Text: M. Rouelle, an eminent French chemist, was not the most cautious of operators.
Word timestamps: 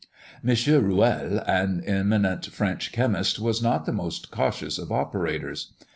M. 0.43 0.55
Rouelle, 0.83 1.43
an 1.45 1.83
eminent 1.85 2.47
French 2.47 2.91
chemist, 2.91 3.37
was 3.37 3.61
not 3.61 3.85
the 3.85 3.93
most 3.93 4.31
cautious 4.31 4.79
of 4.79 4.91
operators. 4.91 5.73